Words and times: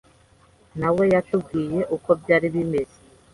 na 0.79 0.89
we 0.95 1.03
yatubwiye 1.13 1.79
uko 1.95 2.09
byari 2.21 2.47
bimeze 2.55 2.97